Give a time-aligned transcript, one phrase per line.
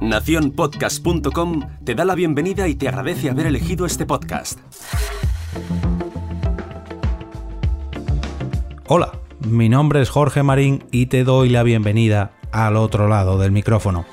[0.00, 4.58] Naciónpodcast.com te da la bienvenida y te agradece haber elegido este podcast.
[8.86, 9.12] Hola,
[9.46, 14.04] mi nombre es Jorge Marín y te doy la bienvenida al otro lado del micrófono.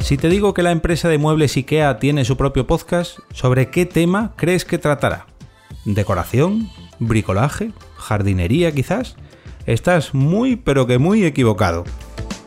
[0.00, 3.86] Si te digo que la empresa de muebles IKEA tiene su propio podcast, ¿sobre qué
[3.86, 5.26] tema crees que tratará?
[5.84, 6.70] ¿Decoración?
[6.98, 7.72] ¿Bricolaje?
[7.96, 9.16] ¿Jardinería quizás?
[9.66, 11.84] Estás muy pero que muy equivocado.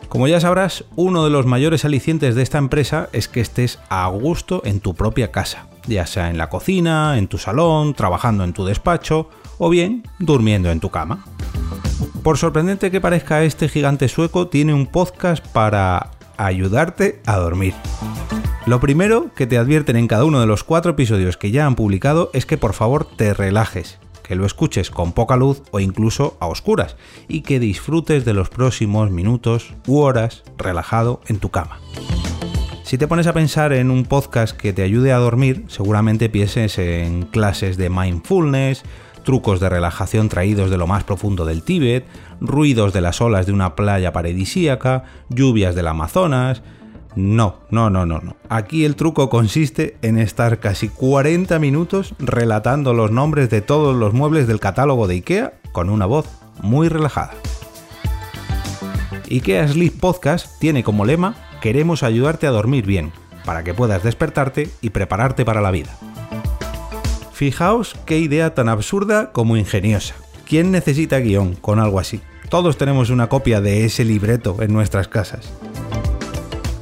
[0.08, 4.08] Como ya sabrás, uno de los mayores alicientes de esta empresa es que estés a
[4.08, 8.54] gusto en tu propia casa, ya sea en la cocina, en tu salón, trabajando en
[8.54, 11.24] tu despacho o bien durmiendo en tu cama.
[12.22, 17.74] Por sorprendente que parezca, este gigante sueco tiene un podcast para ayudarte a dormir.
[18.66, 21.76] Lo primero que te advierten en cada uno de los cuatro episodios que ya han
[21.76, 23.98] publicado es que por favor te relajes,
[24.30, 28.48] que lo escuches con poca luz o incluso a oscuras y que disfrutes de los
[28.48, 31.80] próximos minutos u horas relajado en tu cama.
[32.84, 36.78] Si te pones a pensar en un podcast que te ayude a dormir, seguramente pienses
[36.78, 38.84] en clases de mindfulness,
[39.24, 42.06] trucos de relajación traídos de lo más profundo del Tíbet,
[42.40, 46.62] ruidos de las olas de una playa paradisíaca, lluvias del Amazonas.
[47.16, 48.36] No, no, no, no, no.
[48.48, 54.12] Aquí el truco consiste en estar casi 40 minutos relatando los nombres de todos los
[54.14, 56.26] muebles del catálogo de IKEA con una voz
[56.62, 57.34] muy relajada.
[59.30, 63.12] IKEA Sleep Podcast tiene como lema Queremos ayudarte a dormir bien,
[63.44, 65.90] para que puedas despertarte y prepararte para la vida.
[67.32, 70.14] Fijaos qué idea tan absurda como ingeniosa.
[70.46, 72.20] ¿Quién necesita guion con algo así?
[72.48, 75.52] Todos tenemos una copia de ese libreto en nuestras casas.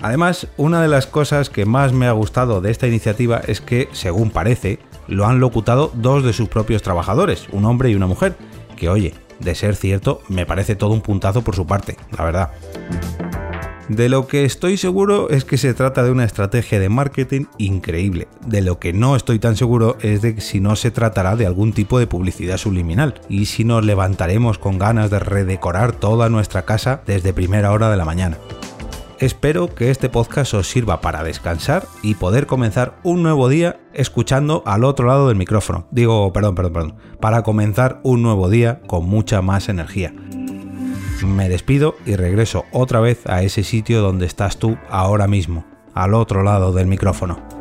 [0.00, 3.88] Además, una de las cosas que más me ha gustado de esta iniciativa es que,
[3.92, 8.36] según parece, lo han locutado dos de sus propios trabajadores, un hombre y una mujer,
[8.76, 12.50] que oye, de ser cierto, me parece todo un puntazo por su parte, la verdad.
[13.88, 18.28] De lo que estoy seguro es que se trata de una estrategia de marketing increíble.
[18.46, 21.72] De lo que no estoy tan seguro es de si no se tratará de algún
[21.72, 27.00] tipo de publicidad subliminal y si nos levantaremos con ganas de redecorar toda nuestra casa
[27.06, 28.36] desde primera hora de la mañana.
[29.18, 34.62] Espero que este podcast os sirva para descansar y poder comenzar un nuevo día escuchando
[34.64, 35.88] al otro lado del micrófono.
[35.90, 36.96] Digo, perdón, perdón, perdón.
[37.20, 40.12] Para comenzar un nuevo día con mucha más energía
[41.26, 45.64] me despido y regreso otra vez a ese sitio donde estás tú ahora mismo,
[45.94, 47.57] al otro lado del micrófono.